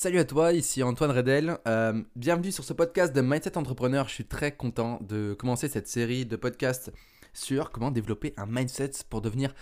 Salut 0.00 0.20
à 0.20 0.24
toi, 0.24 0.52
ici 0.52 0.80
Antoine 0.84 1.10
Redel. 1.10 1.58
Euh, 1.66 2.04
bienvenue 2.14 2.52
sur 2.52 2.62
ce 2.62 2.72
podcast 2.72 3.12
de 3.12 3.20
Mindset 3.20 3.58
Entrepreneur. 3.58 4.06
Je 4.06 4.14
suis 4.14 4.26
très 4.26 4.52
content 4.52 5.00
de 5.02 5.34
commencer 5.34 5.66
cette 5.66 5.88
série 5.88 6.24
de 6.24 6.36
podcasts 6.36 6.92
sur 7.34 7.72
comment 7.72 7.90
développer 7.90 8.32
un 8.36 8.46
mindset 8.46 8.92
pour 9.10 9.22
devenir 9.22 9.52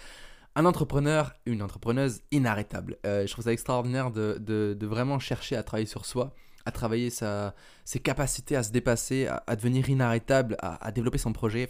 un 0.55 0.67
entrepreneur, 0.67 1.33
une 1.47 1.63
entrepreneuse 1.63 2.21
inarrêtable. 2.33 2.99
Euh, 3.07 3.27
je 3.27 3.33
trouve 3.33 3.47
ça 3.47 3.53
extraordinaire 3.55 4.11
de, 4.11 4.77
vraiment 4.83 5.19
chercher 5.19 5.57
à 5.57 5.63
travailler 5.63 5.87
sur 5.87 6.05
soi, 6.05 6.35
à 6.67 6.71
travailler 6.71 7.09
ses 7.09 8.01
capacités 8.01 8.57
à 8.57 8.63
se 8.63 8.73
dépasser, 8.73 9.29
à, 9.29 9.57
devenir 9.57 9.89
inarrêtable, 9.89 10.59
à, 10.61 10.93
développer 10.93 11.17
son 11.17 11.33
projet. 11.33 11.67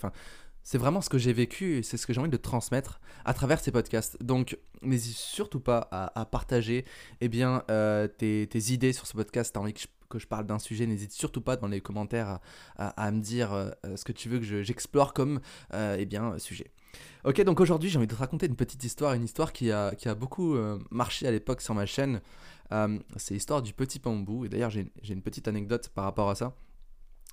C'est 0.67 0.79
vraiment 0.79 1.01
ce 1.01 1.09
que 1.09 1.17
j'ai 1.17 1.33
vécu 1.33 1.77
et 1.77 1.83
c'est 1.85 1.97
ce 1.97 2.09
que 2.09 2.13
j'ai 2.13 2.19
envie 2.19 2.29
de 2.29 2.37
transmettre 2.37 3.01
à 3.25 3.35
travers 3.35 3.61
ces 3.61 3.71
podcasts. 3.71 4.21
Donc, 4.21 4.59
n'hésite 4.83 5.17
surtout 5.17 5.61
pas 5.61 5.89
à, 5.93 6.27
partager 6.27 6.85
eh 7.21 7.31
euh, 7.71 8.09
tes, 8.09 8.73
idées 8.73 8.93
sur 8.93 9.07
ce 9.07 9.13
podcast. 9.13 9.53
Tu 9.53 9.59
as 9.61 9.63
envie 9.63 9.75
que 9.75 10.19
je, 10.19 10.27
parle 10.27 10.45
d'un 10.45 10.59
sujet, 10.59 10.89
n'hésite 10.89 11.13
surtout 11.13 11.41
pas 11.41 11.57
dans 11.57 11.69
les 11.69 11.81
commentaires 11.81 12.41
à, 12.79 13.11
me 13.13 13.21
dire 13.21 13.53
euh, 13.53 13.71
ce 13.95 14.05
que 14.05 14.11
tu 14.11 14.29
veux 14.29 14.41
que 14.41 14.65
j'explore 14.65 15.15
comme 15.15 15.39
euh, 15.73 15.97
eh 16.01 16.39
sujet. 16.41 16.73
Ok, 17.25 17.41
donc 17.43 17.61
aujourd'hui, 17.61 17.89
j'ai 17.89 17.99
envie 17.99 18.09
de 18.09 18.15
te 18.15 18.19
raconter 18.19 18.47
une 18.47 18.57
petite 18.57 18.83
histoire, 18.83 19.13
une 19.13 19.23
histoire 19.23 19.53
qui 19.53 19.71
a, 19.71 19.95
qui 19.95 20.09
a 20.09 20.17
beaucoup 20.17 20.57
marché 20.91 21.29
à 21.29 21.31
l'époque 21.31 21.61
sur 21.61 21.75
ma 21.75 21.87
chaîne. 21.87 22.21
c'est 23.17 23.35
l'histoire 23.35 23.63
du 23.63 23.73
petit 23.73 24.01
bambou. 24.01 24.45
Et 24.45 24.49
d'ailleurs, 24.49 24.71
j'ai 24.71 24.91
une 25.09 25.23
petite 25.23 25.47
anecdote 25.47 25.91
par 25.91 26.03
rapport 26.03 26.29
à 26.29 26.35
ça. 26.35 26.57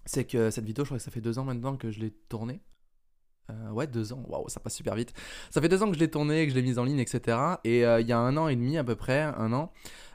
C'est 0.05 0.25
que 0.25 0.52
cette 0.52 0.66
vidéo, 0.66 0.86
je 0.86 0.89
crois 0.89 0.97
que 1.00 1.03
ça 1.03 1.09
fait 1.09 1.22
deux 1.22 1.39
ans 1.39 1.45
maintenant 1.45 1.77
que 1.77 1.89
je 1.89 2.00
l'ai 2.00 2.11
tournée. 2.11 2.61
Euh, 3.49 3.71
ouais, 3.71 3.88
deux 3.88 4.13
ans. 4.13 4.23
Waouh, 4.27 4.47
ça 4.49 4.59
passe 4.59 4.75
super 4.75 4.95
vite. 4.95 5.13
Ça 5.49 5.61
fait 5.61 5.70
deux 5.70 5.81
ans 5.83 5.88
que 5.88 5.95
je 5.95 5.99
l'ai 5.99 6.09
tourné, 6.09 6.45
que 6.45 6.52
je 6.52 6.55
l'ai 6.55 6.61
mise 6.61 6.79
en 6.79 6.83
ligne, 6.83 6.99
etc. 6.99 7.38
Et 7.63 7.85
euh, 7.85 7.99
il 7.99 8.07
y 8.07 8.11
a 8.11 8.17
un 8.17 8.38
an 8.38 8.47
et 8.47 8.55
demi 8.55 8.77
à 8.77 8.83
peu 8.83 8.95
près, 8.95 9.21
un 9.21 9.52
an, 9.53 9.71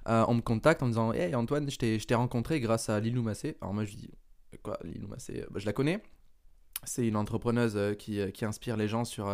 euh, 0.09 0.25
on 0.29 0.35
me 0.35 0.41
contacte 0.41 0.83
en 0.83 0.87
me 0.87 0.93
disant 0.93 1.13
Hey 1.13 1.35
Antoine, 1.35 1.69
je 1.71 1.77
t'ai 1.77 2.15
rencontré 2.15 2.61
grâce 2.61 2.89
à 2.89 3.01
Lilou 3.01 3.23
Massé. 3.23 3.57
Alors 3.61 3.75
moi 3.75 3.85
je 3.85 3.95
dis 3.95 4.11
Quoi, 4.63 4.79
Lilou 4.83 5.09
Massé 5.09 5.45
bah, 5.51 5.59
Je 5.61 5.67
la 5.67 5.73
connais. 5.73 6.03
C'est 6.85 7.07
une 7.07 7.17
entrepreneuse 7.17 7.97
qui, 7.99 8.21
qui, 8.33 8.45
inspire 8.45 8.77
les 8.77 8.87
gens 8.87 9.05
sur, 9.05 9.27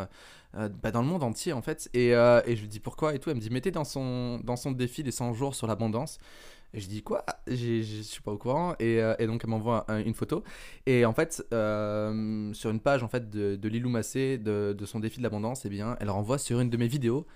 bah, 0.55 0.91
dans 0.91 1.03
le 1.03 1.07
monde 1.07 1.23
entier 1.23 1.53
en 1.53 1.61
fait. 1.61 1.91
Et, 1.93 2.09
et, 2.09 2.57
je 2.57 2.61
lui 2.63 2.69
dis 2.69 2.81
pourquoi 2.81 3.15
et 3.15 3.19
tout. 3.19 3.29
Elle 3.29 3.37
me 3.37 3.41
dit 3.41 3.51
mettez 3.51 3.71
dans 3.71 3.85
son, 3.85 4.41
dans 4.43 4.57
son 4.57 4.73
défi 4.73 5.03
les 5.03 5.11
100 5.11 5.35
jours 5.35 5.55
sur 5.55 5.67
l'abondance. 5.67 6.19
Et 6.75 6.81
je 6.81 6.89
dis 6.89 7.03
quoi? 7.03 7.25
Je 7.47 8.03
suis 8.03 8.21
pas 8.21 8.33
au 8.33 8.37
courant. 8.37 8.75
Et, 8.81 9.01
euh, 9.01 9.15
donc 9.27 9.43
elle 9.45 9.51
m'envoie 9.51 9.87
une 9.89 10.15
photo. 10.15 10.43
Et 10.87 11.05
en 11.05 11.15
fait, 11.15 11.45
euh, 11.53 12.53
sur 12.53 12.71
une 12.71 12.81
page 12.81 13.03
en 13.05 13.09
fait 13.09 13.31
de, 13.31 13.69
Lilou 13.69 13.89
Massé, 13.89 14.39
de, 14.39 14.77
son 14.85 14.99
défi 14.99 15.19
de 15.19 15.23
l'abondance, 15.23 15.65
eh 15.65 15.69
bien, 15.69 15.97
elle 16.01 16.11
renvoie 16.11 16.39
sur 16.39 16.61
une 16.61 16.71
de 16.71 16.77
mes 16.77 16.89
vidéos, 16.89 17.27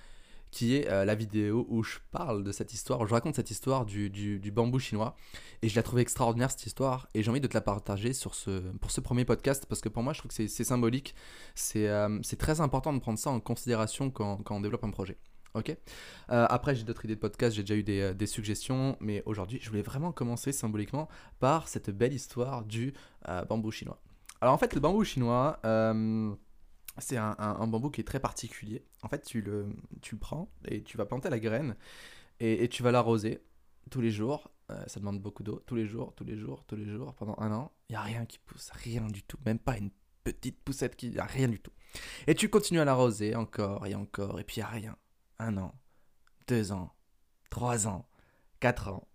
qui 0.50 0.74
est 0.74 0.88
euh, 0.88 1.04
la 1.04 1.14
vidéo 1.14 1.66
où 1.68 1.84
je 1.84 1.98
parle 2.10 2.42
de 2.42 2.50
cette 2.50 2.72
histoire, 2.72 3.00
où 3.00 3.06
je 3.06 3.14
raconte 3.14 3.36
cette 3.36 3.50
histoire 3.50 3.86
du, 3.86 4.50
bambou 4.52 4.80
chinois. 4.80 5.14
Et 5.62 5.68
je 5.68 5.76
la 5.76 5.84
trouve 5.84 6.00
extraordinaire 6.00 6.50
cette 6.50 6.66
histoire. 6.66 7.06
Et 7.14 7.22
j'ai 7.22 7.30
envie 7.30 7.40
de 7.40 7.46
te 7.46 7.54
la 7.54 7.60
partager 7.60 8.12
sur 8.12 8.34
ce, 8.34 8.58
pour 8.80 8.90
ce 8.90 9.00
premier 9.00 9.24
podcast, 9.24 9.66
parce 9.68 9.80
que 9.80 9.88
pour 9.88 10.02
moi, 10.02 10.14
je 10.14 10.18
trouve 10.18 10.34
que 10.34 10.48
c'est 10.48 10.64
symbolique. 10.64 11.14
C'est 11.54 11.88
très 12.38 12.60
important 12.60 12.92
de 12.92 12.98
prendre 12.98 13.20
ça 13.20 13.30
en 13.30 13.38
considération 13.38 14.10
quand 14.10 14.42
on 14.50 14.60
développe 14.60 14.84
un 14.84 14.90
projet. 14.90 15.16
Ok. 15.54 15.70
Euh, 15.70 16.46
après, 16.48 16.74
j'ai 16.74 16.84
d'autres 16.84 17.04
idées 17.04 17.14
de 17.14 17.20
podcast, 17.20 17.56
j'ai 17.56 17.62
déjà 17.62 17.74
eu 17.74 17.82
des, 17.82 18.00
euh, 18.00 18.26
suggestions, 18.26 18.96
mais 19.00 19.22
aujourd'hui, 19.26 19.58
je 19.60 19.68
voulais 19.68 19.82
vraiment 19.82 20.12
commencer 20.12 20.52
symboliquement 20.52 21.08
par 21.40 21.68
cette 21.68 21.90
belle 21.90 22.12
histoire 22.12 22.64
du 22.64 22.92
euh, 23.28 23.44
bambou 23.44 23.70
chinois. 23.70 24.00
Alors, 24.40 24.54
en 24.54 24.58
fait, 24.58 24.74
le 24.74 24.80
bambou 24.80 25.04
chinois, 25.04 25.58
c'est 26.98 27.16
un, 27.16 27.66
bambou 27.66 27.90
qui 27.90 28.00
est 28.00 28.04
très 28.04 28.20
particulier. 28.20 28.84
En 29.02 29.08
fait, 29.08 29.22
tu 29.22 29.40
le, 29.40 29.68
tu 30.00 30.16
prends 30.16 30.50
et 30.66 30.82
tu 30.82 30.96
vas 30.96 31.06
planter 31.06 31.30
la 31.30 31.40
graine 31.40 31.76
et, 32.40 32.68
tu 32.68 32.82
vas 32.82 32.92
l'arroser 32.92 33.42
tous 33.90 34.00
les 34.00 34.10
jours. 34.10 34.52
ça 34.86 35.00
demande 35.00 35.20
beaucoup 35.20 35.42
d'eau, 35.42 35.60
tous 35.66 35.74
les 35.74 35.86
jours, 35.86 36.14
tous 36.14 36.24
les 36.24 36.36
jours, 36.36 36.64
tous 36.66 36.76
les 36.76 36.86
jours, 36.86 37.14
pendant 37.14 37.34
un 37.38 37.50
an. 37.50 37.72
Il 37.88 37.94
n'y 37.94 37.96
a 37.96 38.02
rien 38.02 38.26
qui 38.26 38.38
pousse, 38.38 38.70
rien 38.70 39.06
du 39.08 39.24
tout, 39.24 39.38
même 39.44 39.58
pas 39.58 39.76
une 39.76 39.90
petite 40.22 40.60
poussette 40.60 40.94
qui. 40.94 41.10
n'y 41.10 41.18
a 41.18 41.24
rien 41.24 41.48
du 41.48 41.58
tout. 41.58 41.72
Et 42.28 42.34
tu 42.36 42.48
continues 42.48 42.80
à 42.80 42.84
l'arroser 42.84 43.34
encore 43.34 43.86
et 43.86 43.96
encore, 43.96 44.38
et 44.38 44.44
puis 44.44 44.56
il 44.56 44.60
n'y 44.60 44.64
a 44.64 44.68
rien 44.68 44.96
un 45.38 45.56
an, 45.56 45.74
deux 46.46 46.72
ans, 46.72 46.92
trois 47.50 47.86
ans, 47.86 48.06
quatre 48.60 48.88
ans. 48.88 49.08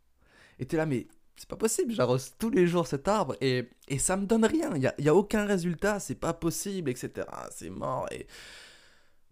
Et 0.60 0.66
tu 0.66 0.76
es 0.76 0.78
là, 0.78 0.86
mais 0.86 1.08
c'est 1.36 1.50
pas 1.50 1.56
possible, 1.56 1.94
j'arrose 1.94 2.34
tous 2.38 2.50
les 2.50 2.68
jours 2.68 2.88
cet 2.88 3.08
arbre 3.08 3.36
et, 3.42 3.70
et 3.88 3.98
ça 3.98 4.16
me 4.18 4.26
donne 4.26 4.46
rien, 4.46 4.76
il 4.76 4.86
a, 4.86 4.94
y 5.00 5.10
a, 5.10 5.16
aucun 5.16 5.46
résultat, 5.46 6.00
c'est 6.00 6.16
pas 6.16 6.34
possible, 6.34 6.92
etc. 6.92 7.28
C'est 7.52 7.70
mort 7.70 8.08
et 8.12 8.28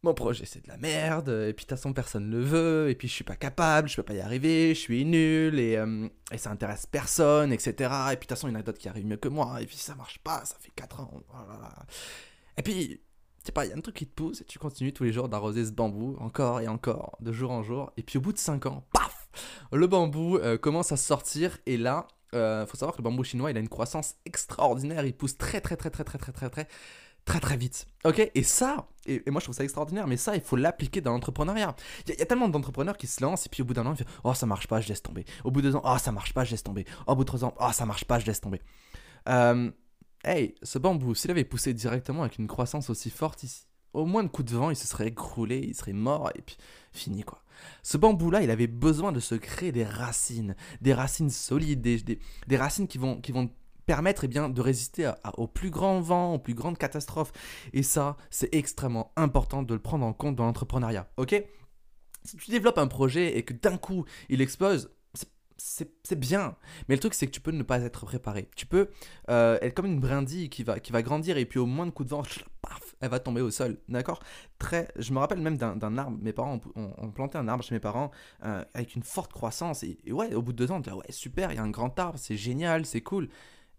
mon 0.04 0.16
projet 0.16 0.46
c'est 0.46 0.64
de 0.64 0.68
la 0.68 0.78
merde, 0.78 1.30
et 1.30 1.54
puis 1.54 1.66
de 1.66 1.70
toute 1.70 1.78
façon 1.78 1.94
personne 1.94 2.28
ne 2.30 2.38
le 2.38 2.44
veut, 2.44 2.90
et 2.90 2.96
puis 2.96 3.08
je 3.08 3.14
suis 3.14 3.24
pas 3.24 3.36
capable, 3.36 3.88
je 3.88 3.96
peux 3.96 4.04
pas 4.04 4.16
y 4.16 4.20
arriver, 4.20 4.74
je 4.74 4.80
suis 4.80 5.06
nul, 5.06 5.60
et, 5.60 5.78
euh, 5.78 6.08
et 6.32 6.40
ça 6.40 6.50
intéresse 6.50 6.88
personne, 6.88 7.54
etc. 7.54 7.70
Et 7.70 7.76
puis 7.76 7.92
de 7.92 8.20
toute 8.22 8.30
façon 8.30 8.48
il 8.48 8.54
y 8.54 8.58
en 8.58 8.60
a 8.60 8.64
d'autres 8.64 8.80
qui 8.80 8.90
arrivent 8.90 9.06
mieux 9.06 9.18
que 9.18 9.30
moi, 9.30 9.62
et 9.62 9.68
puis 9.68 9.78
ça 9.78 9.94
marche 9.96 10.18
pas, 10.20 10.44
ça 10.46 10.56
fait 10.60 10.72
quatre 10.76 11.02
ans. 11.02 11.12
Et 12.58 12.64
puis 12.64 13.00
sais 13.46 13.52
pas, 13.52 13.66
il 13.66 13.70
y 13.70 13.74
a 13.74 13.78
un 13.78 13.82
truc 13.82 13.96
qui 13.96 14.06
te 14.06 14.14
pousse 14.14 14.42
et 14.42 14.46
tu 14.46 14.60
continues 14.60 14.94
tous 14.94 15.04
les 15.04 15.14
jours 15.14 15.30
d'arroser 15.30 15.66
ce 15.66 15.72
bambou 15.72 16.16
encore 16.20 16.62
et 16.62 16.68
encore, 16.68 17.18
de 17.22 17.32
jour 17.32 17.52
en 17.52 17.64
jour. 17.64 17.92
Et 17.98 18.04
puis 18.04 18.18
au 18.18 18.22
bout 18.22 18.34
de 18.34 18.38
5 18.38 18.66
ans, 18.68 18.86
paf 18.94 19.30
Le 19.72 19.88
bambou 19.88 20.38
euh, 20.38 20.58
commence 20.58 20.92
à 20.92 20.98
sortir 20.98 21.58
et 21.66 21.78
là, 21.78 22.08
euh, 22.34 22.66
faut 22.66 22.78
savoir 22.78 22.96
que 22.96 23.02
le 23.02 23.04
bambou 23.04 23.24
chinois, 23.24 23.52
il 23.52 23.58
a 23.58 23.60
une 23.60 23.70
croissance 23.70 24.16
extraordinaire, 24.26 25.06
il 25.06 25.14
pousse 25.14 25.38
très 25.38 25.62
très 25.62 25.76
très 25.76 25.90
très 25.90 26.04
très 26.04 26.18
très 26.18 26.32
très 26.32 26.50
très 26.50 26.68
très 27.26 27.40
très 27.40 27.58
vite. 27.58 27.88
Ok? 28.06 28.32
Et 28.34 28.44
ça, 28.44 28.88
et, 29.06 29.24
moi 29.30 29.40
je 29.40 29.46
trouve 29.46 29.56
ça 29.56 29.64
extraordinaire, 29.64 30.08
mais 30.08 30.18
ça, 30.18 30.36
il 30.36 30.42
faut 30.42 30.56
l'appliquer 30.56 31.02
dans 31.02 31.12
l'entrepreneuriat. 31.12 31.76
Il 32.08 32.16
y, 32.16 32.22
a 32.22 32.26
tellement 32.26 32.50
d'entrepreneurs 32.50 32.98
qui 32.98 33.08
se 33.08 33.22
lancent 33.24 33.46
et 33.46 33.50
puis 33.50 33.62
au 33.62 33.66
bout 33.66 33.74
d'un 33.74 33.86
an, 33.86 33.94
ils 33.94 34.04
font 34.04 34.10
Oh, 34.24 34.34
ça 34.34 34.46
marche 34.46 34.68
pas, 34.68 34.82
je 34.82 34.90
laisse 34.90 35.02
tomber. 35.02 35.26
Au 35.44 35.52
bout 35.52 35.62
de 35.62 35.70
deux 35.70 35.76
ans, 35.76 35.82
Oh, 35.86 35.98
ça 35.98 36.12
marche 36.12 36.34
pas, 36.34 36.44
je 36.44 36.52
laisse 36.52 36.64
tomber. 36.64 36.86
au 37.08 37.16
bout 37.16 37.24
de 37.24 37.28
trois 37.28 37.46
ans, 37.46 37.54
Oh, 37.60 37.72
ça 37.72 37.86
marche 37.86 38.06
pas, 38.06 38.20
je 38.20 38.26
laisse 38.26 38.42
tomber. 38.42 38.62
Euh, 39.30 39.72
Hey, 40.24 40.56
ce 40.62 40.78
bambou, 40.78 41.16
s'il 41.16 41.32
avait 41.32 41.44
poussé 41.44 41.74
directement 41.74 42.22
avec 42.22 42.38
une 42.38 42.48
croissance 42.48 42.90
aussi 42.90 43.10
forte 43.10 43.44
ici, 43.44 43.66
au 43.94 44.06
moins 44.06 44.24
de 44.24 44.30
coup 44.30 44.44
de 44.44 44.56
vent, 44.56 44.70
il 44.70 44.76
se 44.76 44.88
serait 44.88 45.08
écroulé, 45.08 45.60
il 45.68 45.76
serait 45.76 45.94
mort 45.94 46.32
et 46.36 46.42
puis 46.42 46.58
fini 46.92 47.24
quoi. 47.24 47.44
Ce 47.84 47.98
bambou-là, 47.98 48.42
il 48.42 48.50
avait 48.50 48.68
besoin 48.68 49.12
de 49.12 49.20
se 49.20 49.36
créer 49.36 49.72
des 49.72 49.84
racines, 49.84 50.56
des 50.82 50.94
racines 50.94 51.30
solides, 51.30 51.82
des, 51.82 52.58
racines 52.58 52.88
qui 52.88 52.98
vont, 52.98 53.20
qui 53.20 53.32
vont 53.32 53.50
permettre 53.86 54.24
eh 54.24 54.28
bien, 54.28 54.50
de 54.50 54.62
résister 54.62 55.12
aux 55.38 55.48
plus 55.48 55.70
grands 55.70 56.02
vents, 56.02 56.36
aux 56.36 56.40
plus 56.40 56.54
grandes 56.54 56.78
catastrophes. 56.78 57.32
Et 57.74 57.84
ça, 57.84 58.18
c'est 58.30 58.54
extrêmement 58.56 59.12
important 59.16 59.64
de 59.64 59.74
le 59.74 59.80
prendre 59.80 60.06
en 60.06 60.14
compte 60.14 60.36
dans 60.36 60.46
l'entrepreneuriat. 60.46 61.10
Ok? 61.18 61.44
Si 62.24 62.38
tu 62.38 62.52
développes 62.52 62.78
un 62.78 62.88
projet 62.88 63.38
et 63.38 63.44
que 63.44 63.54
d'un 63.54 63.78
coup 63.78 64.06
il 64.30 64.42
explose, 64.42 64.92
c'est 65.64 66.20
bien. 66.20 66.56
Mais 66.88 66.96
le 66.96 67.00
truc, 67.00 67.14
c'est 67.14 67.28
que 67.28 67.32
tu 67.32 67.42
peux 67.42 67.52
ne 67.52 67.64
pas 67.64 67.80
être 67.80 68.06
préparé. 68.06 68.50
Tu 68.56 68.66
peux 68.66 68.90
euh, 69.30 69.58
être 69.62 69.74
comme 69.76 69.86
une 69.86 70.00
brindille 70.00 70.50
qui 70.50 70.64
va, 70.64 70.80
qui 70.80 70.92
va 70.92 71.02
grandir 71.02 71.38
et 71.38 71.46
puis 71.46 71.60
au 71.60 71.66
moins 71.66 71.86
de 71.86 71.92
coup 71.92 72.04
de 72.04 72.10
vent, 72.10 72.24
paf, 72.62 72.96
elle 73.00 73.10
va 73.10 73.20
tomber 73.20 73.42
au 73.42 73.52
sol. 73.52 73.78
D'accord? 73.88 74.20
Très. 74.60 74.88
Je 74.98 75.14
me 75.14 75.20
rappelle 75.20 75.40
même 75.40 75.58
d'un 75.58 75.98
arbre. 75.98 76.18
Mes 76.22 76.34
parents 76.34 76.60
ont, 76.76 77.12
planté 77.12 77.38
un 77.38 77.48
arbre 77.48 77.64
chez 77.64 77.76
mes 77.76 77.80
parents 77.80 78.12
euh, 78.44 78.64
avec 78.74 78.96
une 78.96 79.04
forte 79.04 79.32
croissance. 79.32 79.84
Et, 79.84 79.98
ouais, 80.12 80.34
au 80.34 80.42
bout 80.42 80.54
de 80.54 80.58
deux 80.58 80.72
ans, 80.72 80.78
on 80.78 80.80
dit 80.80 80.90
ouais, 80.90 81.12
super, 81.12 81.52
il 81.52 81.56
y 81.56 81.60
a 81.60 81.64
un 81.64 81.70
grand 81.70 81.98
arbre, 82.00 82.18
c'est 82.18 82.38
génial, 82.38 82.86
c'est 82.86 83.02
cool 83.02 83.30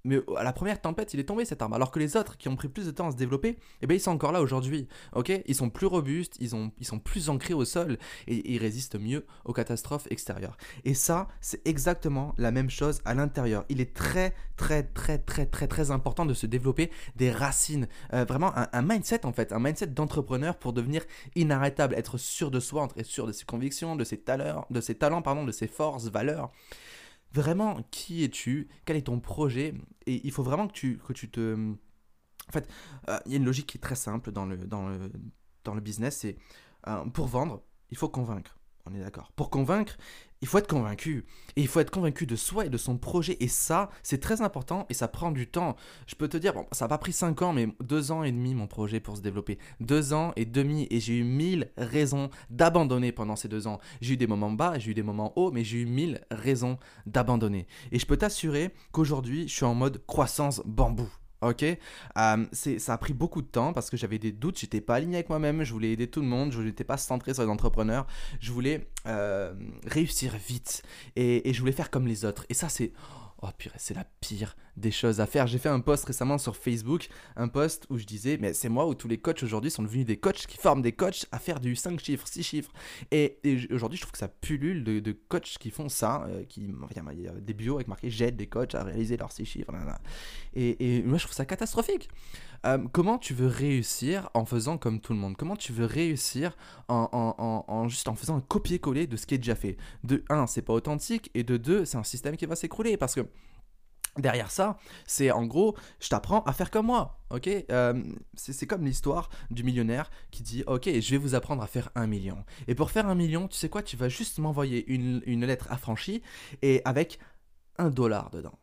mais 0.04 0.20
à 0.36 0.42
la 0.42 0.52
première 0.52 0.80
tempête, 0.80 1.14
il 1.14 1.20
est 1.20 1.24
tombé 1.24 1.44
cet 1.44 1.62
arbre. 1.62 1.76
Alors 1.76 1.90
que 1.90 1.98
les 1.98 2.16
autres 2.16 2.36
qui 2.36 2.48
ont 2.48 2.56
pris 2.56 2.68
plus 2.68 2.86
de 2.86 2.90
temps 2.90 3.08
à 3.08 3.12
se 3.12 3.16
développer, 3.16 3.56
eh 3.80 3.86
ben, 3.86 3.94
ils 3.94 4.00
sont 4.00 4.10
encore 4.10 4.32
là 4.32 4.42
aujourd'hui. 4.42 4.88
ok? 5.12 5.32
Ils 5.46 5.54
sont 5.54 5.70
plus 5.70 5.86
robustes, 5.86 6.36
ils, 6.40 6.56
ont, 6.56 6.72
ils 6.78 6.86
sont 6.86 6.98
plus 6.98 7.28
ancrés 7.28 7.54
au 7.54 7.64
sol 7.64 7.98
et 8.26 8.52
ils 8.52 8.58
résistent 8.58 8.98
mieux 8.98 9.24
aux 9.44 9.52
catastrophes 9.52 10.08
extérieures. 10.10 10.56
Et 10.84 10.94
ça, 10.94 11.28
c'est 11.40 11.66
exactement 11.66 12.34
la 12.36 12.50
même 12.50 12.70
chose 12.70 13.00
à 13.04 13.14
l'intérieur. 13.14 13.64
Il 13.68 13.80
est 13.80 13.94
très, 13.94 14.34
très, 14.56 14.82
très, 14.82 15.18
très, 15.18 15.46
très, 15.46 15.68
très 15.68 15.90
important 15.90 16.26
de 16.26 16.34
se 16.34 16.46
développer 16.46 16.90
des 17.16 17.30
racines. 17.30 17.86
Euh, 18.12 18.24
vraiment 18.24 18.52
un, 18.54 18.82
mindset 18.82 19.24
en 19.24 19.32
fait, 19.32 19.52
un 19.52 19.60
mindset 19.60 19.88
d'entrepreneur 19.88 20.56
pour 20.56 20.72
devenir 20.72 21.04
inarrêtable, 21.36 21.94
être 21.94 22.18
sûr 22.18 22.50
de 22.50 22.60
soi, 22.60 22.88
être 22.96 23.06
sûr 23.06 23.26
de 23.26 23.32
ses 23.32 23.44
convictions, 23.44 23.96
de 23.96 24.04
ses 24.04 24.18
talents, 24.18 24.66
de 24.70 24.80
ses 24.80 24.96
talents, 24.96 25.22
pardon, 25.22 25.44
de 25.44 25.52
ses 25.52 25.68
forces, 25.68 26.06
valeurs 26.06 26.50
vraiment 27.32 27.82
qui 27.90 28.24
es-tu, 28.24 28.68
quel 28.84 28.96
est 28.96 29.02
ton 29.02 29.20
projet, 29.20 29.74
et 30.06 30.20
il 30.24 30.32
faut 30.32 30.42
vraiment 30.42 30.68
que 30.68 30.72
tu, 30.72 30.98
que 30.98 31.12
tu 31.12 31.30
te... 31.30 31.54
En 32.48 32.52
fait, 32.52 32.68
euh, 33.08 33.18
il 33.26 33.32
y 33.32 33.34
a 33.34 33.38
une 33.38 33.44
logique 33.44 33.66
qui 33.66 33.78
est 33.78 33.80
très 33.80 33.94
simple 33.94 34.32
dans 34.32 34.46
le, 34.46 34.56
dans 34.56 34.88
le, 34.88 35.10
dans 35.64 35.74
le 35.74 35.80
business, 35.80 36.18
c'est 36.18 36.36
euh, 36.88 37.04
pour 37.06 37.26
vendre, 37.26 37.62
il 37.90 37.96
faut 37.96 38.08
convaincre. 38.08 38.58
On 38.84 38.94
est 38.94 39.00
d'accord. 39.00 39.30
Pour 39.32 39.48
convaincre, 39.48 39.96
il 40.42 40.48
faut 40.48 40.58
être 40.58 40.68
convaincu. 40.68 41.24
Et 41.56 41.62
il 41.62 41.68
faut 41.68 41.80
être 41.80 41.90
convaincu 41.90 42.26
de 42.26 42.36
soi 42.36 42.66
et 42.66 42.68
de 42.68 42.76
son 42.76 42.98
projet. 42.98 43.36
Et 43.40 43.48
ça, 43.48 43.90
c'est 44.02 44.20
très 44.20 44.42
important 44.42 44.86
et 44.90 44.94
ça 44.94 45.08
prend 45.08 45.30
du 45.30 45.46
temps. 45.46 45.76
Je 46.06 46.16
peux 46.16 46.28
te 46.28 46.36
dire, 46.36 46.52
bon, 46.52 46.66
ça 46.72 46.84
n'a 46.84 46.88
pas 46.88 46.98
pris 46.98 47.12
5 47.12 47.40
ans, 47.42 47.52
mais 47.52 47.68
2 47.80 48.10
ans 48.10 48.24
et 48.24 48.32
demi 48.32 48.54
mon 48.54 48.66
projet 48.66 49.00
pour 49.00 49.16
se 49.16 49.22
développer. 49.22 49.58
2 49.80 50.12
ans 50.12 50.32
et 50.36 50.44
demi. 50.44 50.88
Et 50.90 51.00
j'ai 51.00 51.18
eu 51.18 51.24
1000 51.24 51.70
raisons 51.78 52.28
d'abandonner 52.50 53.12
pendant 53.12 53.36
ces 53.36 53.48
2 53.48 53.68
ans. 53.68 53.78
J'ai 54.00 54.14
eu 54.14 54.16
des 54.16 54.26
moments 54.26 54.50
bas, 54.50 54.78
j'ai 54.78 54.90
eu 54.90 54.94
des 54.94 55.04
moments 55.04 55.32
hauts, 55.38 55.52
mais 55.52 55.62
j'ai 55.62 55.78
eu 55.78 55.86
1000 55.86 56.20
raisons 56.32 56.76
d'abandonner. 57.06 57.68
Et 57.92 58.00
je 58.00 58.06
peux 58.06 58.16
t'assurer 58.16 58.74
qu'aujourd'hui, 58.90 59.46
je 59.48 59.54
suis 59.54 59.64
en 59.64 59.74
mode 59.74 60.04
croissance 60.06 60.60
bambou. 60.64 61.08
Ok, 61.42 61.64
ça 62.14 62.92
a 62.92 62.98
pris 62.98 63.12
beaucoup 63.12 63.42
de 63.42 63.48
temps 63.48 63.72
parce 63.72 63.90
que 63.90 63.96
j'avais 63.96 64.18
des 64.18 64.30
doutes, 64.30 64.58
j'étais 64.58 64.80
pas 64.80 64.94
aligné 64.94 65.16
avec 65.16 65.28
moi-même, 65.28 65.64
je 65.64 65.72
voulais 65.72 65.90
aider 65.90 66.06
tout 66.06 66.20
le 66.20 66.26
monde, 66.26 66.52
je 66.52 66.60
n'étais 66.60 66.84
pas 66.84 66.96
centré 66.96 67.34
sur 67.34 67.42
les 67.42 67.48
entrepreneurs, 67.48 68.06
je 68.40 68.52
voulais 68.52 68.88
euh, 69.06 69.52
réussir 69.84 70.36
vite 70.36 70.84
et, 71.16 71.48
et, 71.48 71.52
je 71.52 71.58
voulais 71.60 71.72
faire 71.72 71.90
comme 71.90 72.06
les 72.06 72.24
autres. 72.24 72.46
Et 72.48 72.54
ça, 72.54 72.68
c'est 72.68 72.92
Oh 73.44 73.48
purée, 73.58 73.74
c'est 73.78 73.94
la 73.94 74.04
pire 74.20 74.54
des 74.76 74.90
choses 74.90 75.20
à 75.20 75.26
faire. 75.26 75.46
J'ai 75.46 75.58
fait 75.58 75.68
un 75.68 75.80
post 75.80 76.04
récemment 76.04 76.38
sur 76.38 76.56
Facebook, 76.56 77.08
un 77.36 77.48
post 77.48 77.86
où 77.90 77.98
je 77.98 78.04
disais, 78.04 78.38
mais 78.40 78.52
c'est 78.52 78.68
moi 78.68 78.86
où 78.86 78.94
tous 78.94 79.08
les 79.08 79.18
coachs 79.18 79.42
aujourd'hui 79.42 79.70
sont 79.70 79.82
devenus 79.82 80.06
des 80.06 80.16
coachs 80.16 80.46
qui 80.46 80.56
forment 80.56 80.82
des 80.82 80.92
coachs 80.92 81.26
à 81.32 81.38
faire 81.38 81.60
du 81.60 81.76
5 81.76 82.00
chiffres, 82.00 82.26
6 82.26 82.42
chiffres. 82.42 82.72
Et, 83.10 83.38
aujourd'hui, 83.70 83.96
je 83.96 84.02
trouve 84.02 84.12
que 84.12 84.18
ça 84.18 84.28
pullule 84.28 84.84
de, 84.84 85.12
coachs 85.28 85.58
qui 85.58 85.70
font 85.70 85.88
ça, 85.88 86.24
euh, 86.28 86.44
qui, 86.44 86.62
il 86.62 87.22
y 87.22 87.28
a 87.28 87.32
des 87.32 87.54
bios 87.54 87.76
avec 87.76 87.88
marqué 87.88 88.10
j'aide 88.10 88.36
des 88.36 88.46
coachs 88.46 88.74
à 88.74 88.84
réaliser 88.84 89.16
leurs 89.16 89.32
6 89.32 89.44
chiffres. 89.44 89.72
Et, 90.54 90.96
et, 90.96 91.02
moi, 91.02 91.18
je 91.18 91.24
trouve 91.24 91.34
ça 91.34 91.44
catastrophique. 91.44 92.08
Euh, 92.64 92.78
comment 92.92 93.18
tu 93.18 93.34
veux 93.34 93.48
réussir 93.48 94.30
en 94.34 94.44
faisant 94.44 94.78
comme 94.78 95.00
tout 95.00 95.12
le 95.12 95.18
monde? 95.18 95.36
Comment 95.36 95.56
tu 95.56 95.72
veux 95.72 95.84
réussir 95.84 96.56
en, 96.88 97.08
en, 97.12 97.64
en, 97.66 97.88
juste 97.88 98.08
en 98.08 98.14
faisant 98.14 98.36
un 98.36 98.40
copier-coller 98.40 99.06
de 99.08 99.16
ce 99.16 99.26
qui 99.26 99.34
est 99.34 99.38
déjà 99.38 99.56
fait? 99.56 99.76
De 100.04 100.22
1, 100.28 100.46
c'est 100.46 100.62
pas 100.62 100.72
authentique, 100.72 101.30
et 101.34 101.42
de 101.42 101.56
2, 101.56 101.84
c'est 101.84 101.96
un 101.96 102.04
système 102.04 102.36
qui 102.36 102.46
va 102.46 102.54
s'écrouler 102.54 102.96
parce 102.96 103.14
que 103.14 103.26
Derrière 104.18 104.50
ça, 104.50 104.78
c'est 105.06 105.30
en 105.30 105.46
gros, 105.46 105.74
je 105.98 106.10
t'apprends 106.10 106.42
à 106.42 106.52
faire 106.52 106.70
comme 106.70 106.86
moi, 106.86 107.18
ok? 107.30 107.48
Euh, 107.48 108.02
C'est 108.34 108.66
comme 108.66 108.84
l'histoire 108.84 109.30
du 109.50 109.64
millionnaire 109.64 110.10
qui 110.30 110.42
dit, 110.42 110.64
ok, 110.66 110.84
je 110.86 111.10
vais 111.12 111.16
vous 111.16 111.34
apprendre 111.34 111.62
à 111.62 111.66
faire 111.66 111.90
un 111.94 112.06
million. 112.06 112.44
Et 112.68 112.74
pour 112.74 112.90
faire 112.90 113.06
un 113.06 113.14
million, 113.14 113.48
tu 113.48 113.56
sais 113.56 113.70
quoi? 113.70 113.82
Tu 113.82 113.96
vas 113.96 114.10
juste 114.10 114.38
m'envoyer 114.38 114.86
une, 114.92 115.46
lettre 115.46 115.66
affranchie 115.70 116.22
et 116.60 116.82
avec 116.84 117.18
un 117.78 117.88
dollar 117.88 118.28
dedans. 118.30 118.58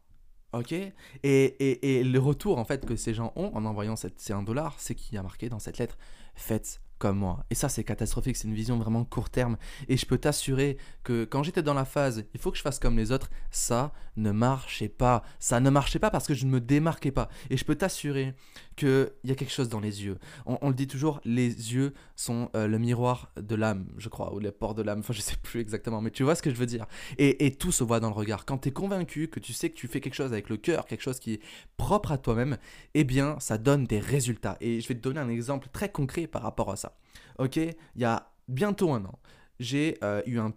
Ok? 0.54 0.72
Et, 0.72 0.94
et, 1.24 2.00
et, 2.00 2.04
le 2.04 2.20
retour 2.20 2.60
en 2.60 2.66
fait 2.66 2.86
que 2.86 2.96
ces 2.96 3.16
gens 3.16 3.34
ont 3.36 3.52
en 3.56 3.66
envoyant 3.66 3.96
ces 3.96 4.34
1 4.34 4.44
dollar, 4.44 4.76
c'est 4.78 4.94
qu'il 4.94 5.16
y 5.16 5.18
a 5.18 5.24
marqué 5.24 5.50
dans 5.50 5.60
cette 5.60 5.80
lettre 5.80 5.98
Faites 6.36 6.80
comme 7.00 7.18
moi. 7.18 7.46
Et 7.50 7.56
ça, 7.56 7.70
c'est 7.70 7.84
catastrophique, 7.84 8.36
c'est 8.36 8.48
une 8.48 8.54
vision 8.54 8.78
vraiment 8.78 9.04
court 9.06 9.30
terme. 9.30 9.58
Et 9.88 9.98
je 9.98 10.06
peux 10.06 10.18
t'assurer 10.18 10.78
que 11.04 11.24
quand 11.24 11.42
j'étais 11.44 11.64
dans 11.64 11.74
la 11.74 11.86
phase, 11.86 12.26
il 12.34 12.40
faut 12.40 12.52
que 12.52 12.58
je 12.58 12.62
fasse 12.62 12.78
comme 12.78 12.98
les 12.98 13.12
autres, 13.12 13.30
ça 13.50 13.94
ne 14.18 14.32
marchait 14.32 14.90
pas. 14.90 15.24
Ça 15.40 15.60
ne 15.60 15.70
marchait 15.70 16.00
pas 16.00 16.12
parce 16.12 16.28
que 16.28 16.34
je 16.34 16.46
ne 16.46 16.52
me 16.52 16.60
démarquais 16.60 17.12
pas. 17.12 17.30
Et 17.50 17.58
je 17.58 17.66
peux 17.66 17.76
t'assurer 17.76 18.36
qu'il 18.76 19.10
y 19.24 19.32
a 19.32 19.36
quelque 19.36 19.52
chose 19.52 19.70
dans 19.70 19.80
les 19.80 20.04
yeux. 20.04 20.20
On, 20.46 20.70
le 20.70 20.76
dit 20.76 20.88
toujours, 20.88 21.22
les 21.26 21.74
yeux 21.74 21.94
sont 22.16 22.50
euh, 22.56 22.68
le 22.68 22.78
miroir 22.78 23.32
de 23.38 23.56
l'âme, 23.56 23.88
je 23.98 24.10
crois, 24.10 24.34
ou 24.34 24.40
les 24.40 24.52
portes 24.52 24.78
de 24.78 24.84
l'âme. 24.84 25.00
Enfin, 25.00 25.14
je 25.14 25.22
sais 25.22 25.38
plus 25.42 25.62
exactement, 25.62 26.02
mais 26.02 26.12
tu 26.12 26.24
vois 26.24 26.36
ce 26.36 26.42
que 26.42 26.50
je 26.50 26.56
veux 26.56 26.66
dire. 26.66 26.86
Et, 27.18 27.46
et 27.46 27.56
tout 27.56 27.72
se 27.72 27.84
voit 27.84 28.00
dans 28.00 28.10
le 28.10 28.16
regard. 28.16 28.46
Quand 28.46 28.58
tu 28.60 28.70
es 28.70 28.72
convaincu 28.72 29.30
que 29.30 29.40
tu 29.40 29.54
sais 29.54 29.70
que 29.70 29.76
tu 29.76 29.88
fais 29.88 30.02
quelque 30.02 30.16
chose 30.16 30.32
avec 30.34 30.50
le 30.50 30.58
cœur, 30.58 30.86
quelque 30.86 31.02
chose 31.02 31.20
qui 31.20 31.34
est 31.34 31.42
propre 31.78 32.12
à 32.12 32.18
toi-même, 32.18 32.58
eh 32.94 33.04
bien, 33.04 33.38
ça 33.40 33.58
donne 33.58 33.86
des 33.86 34.00
résultats. 34.00 34.58
Et 34.60 34.82
je 34.82 34.88
vais 34.88 34.96
te 34.96 35.02
donner 35.02 35.20
un 35.20 35.30
exemple 35.30 35.70
très 35.72 35.90
concret 35.90 36.28
par 36.28 36.42
rapport 36.42 36.72
à 36.72 36.76
ça. 36.76 36.89
Ok, 37.38 37.58
il 37.58 37.76
y 37.96 38.06
a 38.06 38.32
bientôt 38.48 38.92
un 38.92 39.06
an, 39.06 39.20
j'ai 39.60 39.98
euh, 40.04 40.22
eu 40.26 40.40
un 40.40 40.54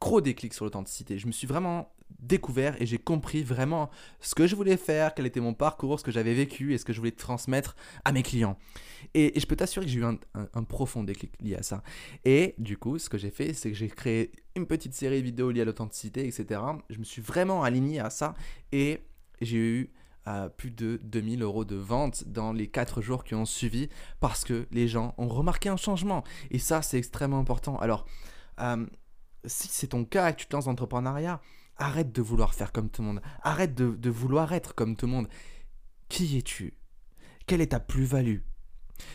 gros 0.00 0.20
déclic 0.20 0.54
sur 0.54 0.64
l'authenticité. 0.64 1.18
Je 1.18 1.26
me 1.26 1.32
suis 1.32 1.46
vraiment 1.46 1.92
découvert 2.20 2.80
et 2.80 2.86
j'ai 2.86 2.98
compris 2.98 3.42
vraiment 3.42 3.90
ce 4.20 4.34
que 4.34 4.46
je 4.46 4.56
voulais 4.56 4.76
faire, 4.76 5.14
quel 5.14 5.26
était 5.26 5.40
mon 5.40 5.54
parcours, 5.54 6.00
ce 6.00 6.04
que 6.04 6.10
j'avais 6.10 6.34
vécu 6.34 6.74
et 6.74 6.78
ce 6.78 6.84
que 6.84 6.92
je 6.92 6.98
voulais 6.98 7.12
transmettre 7.12 7.76
à 8.04 8.12
mes 8.12 8.22
clients. 8.22 8.58
Et, 9.14 9.38
je 9.38 9.46
peux 9.46 9.56
t'assurer 9.56 9.86
que 9.86 9.92
j'ai 9.92 10.00
eu 10.00 10.04
un, 10.04 10.64
profond 10.64 11.04
déclic 11.04 11.32
lié 11.40 11.56
à 11.56 11.62
ça. 11.62 11.82
Et 12.24 12.54
du 12.58 12.76
coup, 12.76 12.98
ce 12.98 13.08
que 13.08 13.18
j'ai 13.18 13.30
fait, 13.30 13.52
c'est 13.52 13.70
que 13.70 13.76
j'ai 13.76 13.88
créé 13.88 14.32
une 14.56 14.66
petite 14.66 14.94
série 14.94 15.20
de 15.20 15.24
vidéos 15.24 15.50
liées 15.50 15.62
à 15.62 15.64
l'authenticité, 15.64 16.26
etc. 16.26 16.60
Je 16.90 16.98
me 16.98 17.04
suis 17.04 17.22
vraiment 17.22 17.62
aligné 17.62 18.00
à 18.00 18.10
ça 18.10 18.34
et 18.72 19.00
j'ai 19.40 19.56
eu 19.56 19.92
plus 20.56 20.70
de 20.70 21.00
2000 21.02 21.42
euros 21.42 21.64
de 21.64 21.76
vente 21.76 22.24
dans 22.26 22.52
les 22.52 22.68
4 22.68 23.00
jours 23.00 23.24
qui 23.24 23.34
ont 23.34 23.44
suivi 23.44 23.88
parce 24.20 24.44
que 24.44 24.66
les 24.70 24.88
gens 24.88 25.14
ont 25.18 25.28
remarqué 25.28 25.68
un 25.68 25.76
changement. 25.76 26.24
Et 26.50 26.58
ça, 26.58 26.82
c'est 26.82 26.98
extrêmement 26.98 27.38
important. 27.38 27.76
Alors, 27.78 28.04
euh, 28.60 28.86
si 29.44 29.68
c'est 29.68 29.88
ton 29.88 30.04
cas 30.04 30.30
et 30.30 30.32
que 30.32 30.40
tu 30.40 30.46
te 30.46 30.54
lances 30.54 30.66
dans 30.66 30.72
l'entrepreneuriat, 30.72 31.40
arrête 31.76 32.12
de 32.12 32.22
vouloir 32.22 32.54
faire 32.54 32.72
comme 32.72 32.90
tout 32.90 33.02
le 33.02 33.08
monde. 33.08 33.22
Arrête 33.42 33.74
de, 33.74 34.10
vouloir 34.10 34.52
être 34.52 34.74
comme 34.74 34.96
tout 34.96 35.06
le 35.06 35.12
monde. 35.12 35.28
Qui 36.08 36.38
es-tu? 36.38 36.74
Quelle 37.46 37.60
est 37.60 37.68
ta 37.68 37.80
plus-value? 37.80 38.40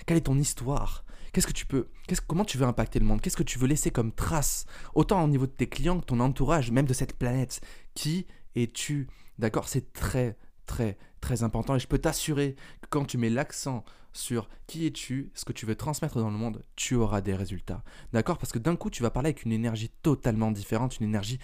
Quelle 0.05 0.17
est 0.17 0.21
ton 0.21 0.37
histoire? 0.37 1.03
Qu'est-ce 1.33 1.47
que 1.47 1.53
tu 1.53 1.65
peux, 1.65 1.89
comment 2.27 2.45
tu 2.45 2.57
veux 2.57 2.65
impacter 2.65 2.99
le 2.99 3.05
monde? 3.05 3.19
Qu'est-ce 3.19 3.37
que 3.37 3.43
tu 3.43 3.57
veux 3.57 3.67
laisser 3.67 3.89
comme 3.89 4.11
trace 4.11 4.65
Autant 4.93 5.23
au 5.23 5.27
niveau 5.27 5.47
de 5.47 5.51
tes 5.51 5.67
clients 5.67 5.99
que 5.99 6.05
ton 6.05 6.19
entourage, 6.19 6.71
même 6.71 6.85
de 6.85 6.93
cette 6.93 7.17
planète? 7.17 7.61
Qui 7.95 8.27
es-tu? 8.55 9.07
D'accord? 9.39 9.67
C'est 9.67 9.93
très, 9.93 10.37
très 10.65 10.97
très 11.21 11.43
important 11.43 11.75
et 11.75 11.79
je 11.79 11.87
peux 11.87 11.99
t'assurer 11.99 12.55
que 12.81 12.87
quand 12.89 13.05
tu 13.05 13.17
mets 13.17 13.29
l'accent 13.29 13.83
sur 14.11 14.49
qui 14.67 14.85
es-tu, 14.85 15.31
ce 15.33 15.45
que 15.45 15.53
tu 15.53 15.65
veux 15.65 15.75
transmettre 15.75 16.19
dans 16.19 16.29
le 16.29 16.37
monde, 16.37 16.63
tu 16.75 16.95
auras 16.95 17.21
des 17.21 17.33
résultats. 17.33 17.83
D'accord? 18.11 18.37
Parce 18.37 18.51
que 18.51 18.59
d'un 18.59 18.75
coup, 18.75 18.89
tu 18.89 19.01
vas 19.01 19.09
parler 19.09 19.27
avec 19.27 19.43
une 19.43 19.51
énergie 19.51 19.89
totalement 20.03 20.51
différente, 20.51 20.99
une 20.99 21.07
énergie 21.07 21.39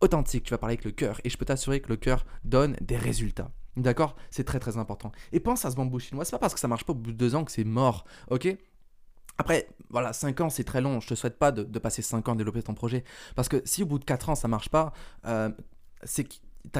authentique, 0.00 0.44
tu 0.44 0.50
vas 0.50 0.58
parler 0.58 0.74
avec 0.74 0.84
le 0.84 0.90
cœur 0.90 1.20
et 1.24 1.30
je 1.30 1.38
peux 1.38 1.44
t'assurer 1.44 1.80
que 1.80 1.88
le 1.88 1.96
cœur 1.96 2.26
donne 2.44 2.76
des 2.80 2.96
résultats. 2.96 3.50
D'accord? 3.76 4.16
C'est 4.30 4.44
très 4.44 4.58
très 4.58 4.76
important. 4.76 5.12
Et 5.32 5.38
pense 5.38 5.64
à 5.64 5.70
ce 5.70 5.76
bambou 5.76 6.00
chinois, 6.00 6.24
c'est 6.24 6.32
pas 6.32 6.38
parce 6.38 6.54
que 6.54 6.60
ça 6.60 6.68
marche 6.68 6.84
pas 6.84 6.92
au 6.92 6.96
bout 6.96 7.12
de 7.12 7.16
deux 7.16 7.34
ans 7.36 7.44
que 7.44 7.52
c'est 7.52 7.64
mort, 7.64 8.04
ok? 8.30 8.56
Après, 9.40 9.68
voilà, 9.88 10.12
5 10.12 10.40
ans, 10.40 10.50
c'est 10.50 10.64
très 10.64 10.80
long. 10.80 10.98
Je 10.98 11.06
te 11.06 11.14
souhaite 11.14 11.38
pas 11.38 11.52
de, 11.52 11.78
passer 11.78 12.02
5 12.02 12.28
ans 12.28 12.32
à 12.32 12.36
développer 12.36 12.60
ton 12.60 12.74
projet. 12.74 13.04
Parce 13.36 13.48
que 13.48 13.62
si 13.64 13.84
au 13.84 13.86
bout 13.86 14.00
de 14.00 14.04
4 14.04 14.30
ans, 14.30 14.34
ça 14.34 14.48
marche 14.48 14.68
pas, 14.68 14.92
euh, 15.26 15.48
c'est 16.02 16.24
tu 16.72 16.78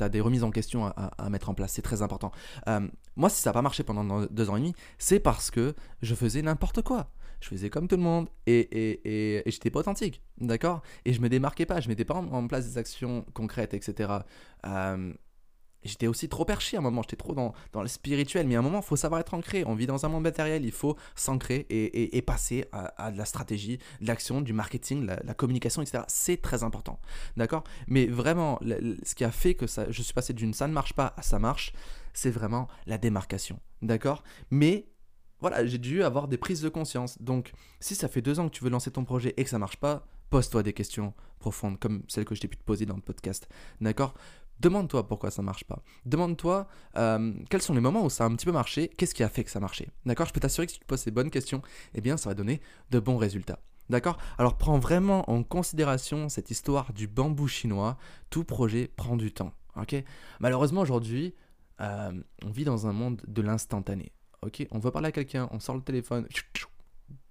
as 0.00 0.08
des, 0.08 0.20
remises 0.20 0.44
en 0.44 0.50
question 0.50 0.86
à, 0.86 1.30
mettre 1.30 1.48
en 1.48 1.54
place, 1.54 1.72
c'est 1.72 1.82
très 1.82 2.02
important. 2.02 2.30
Euh, 2.68 2.86
moi, 3.16 3.28
si 3.28 3.40
ça 3.40 3.50
n'a 3.50 3.54
pas 3.54 3.62
marché 3.62 3.82
pendant 3.82 4.26
deux 4.26 4.50
ans 4.50 4.56
et 4.56 4.60
demi, 4.60 4.74
c'est 4.98 5.20
parce 5.20 5.50
que 5.50 5.74
je 6.02 6.14
faisais 6.14 6.42
n'importe 6.42 6.82
quoi. 6.82 7.10
Je 7.40 7.48
faisais 7.48 7.68
comme 7.68 7.86
tout 7.86 7.96
le 7.96 8.02
monde 8.02 8.28
et, 8.46 8.58
et, 8.58 9.46
et, 9.46 9.50
j'étais 9.50 9.70
pas 9.70 9.80
authentique, 9.80 10.22
d'accord? 10.40 10.82
Et 11.04 11.12
je 11.12 11.20
me 11.20 11.28
démarquais 11.28 11.66
pas, 11.66 11.80
je 11.80 11.88
mettais 11.88 12.04
pas 12.04 12.14
en, 12.14 12.46
place 12.46 12.66
des 12.66 12.78
actions 12.78 13.26
concrètes, 13.34 13.74
etc. 13.74 14.10
j'étais 15.86 16.06
aussi 16.06 16.28
trop 16.28 16.44
perché 16.44 16.76
à 16.76 16.80
un 16.80 16.82
moment, 16.82 17.02
j'étais 17.02 17.16
trop 17.16 17.34
dans, 17.34 17.52
dans, 17.72 17.82
le 17.82 17.88
spirituel, 17.88 18.46
mais 18.46 18.56
à 18.56 18.58
un 18.58 18.62
moment, 18.62 18.80
il 18.80 18.84
faut 18.84 18.96
savoir 18.96 19.20
être 19.20 19.34
ancré. 19.34 19.64
On 19.66 19.74
vit 19.74 19.86
dans 19.86 20.04
un 20.04 20.08
monde 20.08 20.22
matériel, 20.22 20.64
il 20.64 20.72
faut 20.72 20.96
s'ancrer 21.14 21.66
et, 21.70 22.16
et, 22.16 22.22
passer 22.22 22.64
à, 22.72 23.10
de 23.10 23.18
la 23.18 23.24
stratégie, 23.24 23.78
de 24.00 24.06
l'action, 24.06 24.40
du 24.40 24.52
marketing, 24.52 25.06
la, 25.06 25.20
la 25.22 25.34
communication, 25.34 25.82
etc. 25.82 26.04
C'est 26.08 26.40
très 26.40 26.62
important, 26.62 26.98
d'accord? 27.36 27.64
Mais 27.86 28.06
vraiment, 28.06 28.58
ce 29.02 29.14
qui 29.14 29.24
a 29.24 29.30
fait 29.30 29.54
que 29.54 29.66
je 29.66 30.02
suis 30.02 30.14
passé 30.14 30.32
d'une 30.32 30.54
ça 30.54 30.68
ne 30.68 30.72
marche 30.72 30.94
pas 30.94 31.14
à 31.16 31.22
ça 31.22 31.38
marche, 31.38 31.72
c'est 32.14 32.30
vraiment 32.30 32.68
la 32.86 32.98
démarcation, 32.98 33.60
d'accord? 33.82 34.22
Mais 34.50 34.86
voilà, 35.40 35.66
j'ai 35.66 35.78
dû 35.78 36.02
avoir 36.02 36.28
des 36.28 36.38
prises 36.38 36.62
de 36.62 36.68
conscience. 36.68 37.20
Donc, 37.20 37.52
si 37.80 37.94
ça 37.94 38.08
fait 38.08 38.22
deux 38.22 38.40
ans 38.40 38.48
que 38.48 38.54
tu 38.54 38.64
veux 38.64 38.70
lancer 38.70 38.90
ton 38.90 39.04
projet 39.04 39.34
et 39.36 39.44
que 39.44 39.50
ça 39.50 39.58
marche 39.58 39.76
pas, 39.76 40.06
pose-toi 40.30 40.62
des 40.62 40.72
questions 40.72 41.14
profondes 41.38 41.78
comme 41.78 42.02
celles 42.08 42.24
que 42.24 42.34
je 42.34 42.40
t'ai 42.40 42.48
pu 42.48 42.56
te 42.56 42.64
poser 42.64 42.86
dans 42.86 42.96
le 42.96 43.02
podcast, 43.02 43.48
d'accord? 43.80 44.14
Demande-toi 44.60 45.06
pourquoi 45.06 45.30
ça 45.30 45.42
marche 45.42 45.64
pas. 45.64 45.82
Demande-toi 46.04 46.66
euh, 46.96 47.32
quels 47.50 47.62
sont 47.62 47.74
les 47.74 47.80
moments 47.80 48.04
où 48.04 48.10
ça 48.10 48.24
a 48.24 48.26
un 48.26 48.34
petit 48.34 48.46
peu 48.46 48.52
marché, 48.52 48.88
qu'est-ce 48.88 49.14
qui 49.14 49.22
a 49.22 49.28
fait 49.28 49.44
que 49.44 49.50
ça 49.50 49.60
marchait. 49.60 49.88
D'accord? 50.04 50.26
Je 50.26 50.32
peux 50.32 50.40
t'assurer 50.40 50.66
que 50.66 50.72
si 50.72 50.78
tu 50.78 50.84
poses 50.86 51.00
ces 51.00 51.10
bonnes 51.10 51.30
questions, 51.30 51.62
eh 51.94 52.00
bien 52.00 52.16
ça 52.16 52.30
va 52.30 52.34
donner 52.34 52.60
de 52.90 52.98
bons 52.98 53.16
résultats. 53.16 53.58
D'accord? 53.90 54.18
Alors 54.38 54.56
prends 54.56 54.78
vraiment 54.78 55.30
en 55.30 55.42
considération 55.42 56.28
cette 56.28 56.50
histoire 56.50 56.92
du 56.92 57.06
bambou 57.06 57.48
chinois. 57.48 57.96
Tout 58.30 58.44
projet 58.44 58.88
prend 58.96 59.16
du 59.16 59.32
temps. 59.32 59.52
Ok? 59.76 59.94
Malheureusement 60.40 60.80
aujourd'hui, 60.80 61.34
euh, 61.80 62.12
on 62.44 62.50
vit 62.50 62.64
dans 62.64 62.86
un 62.86 62.92
monde 62.92 63.22
de 63.28 63.42
l'instantané. 63.42 64.12
Ok? 64.42 64.66
On 64.70 64.78
veut 64.78 64.90
parler 64.90 65.08
à 65.08 65.12
quelqu'un, 65.12 65.48
on 65.52 65.60
sort 65.60 65.76
le 65.76 65.82
téléphone, 65.82 66.26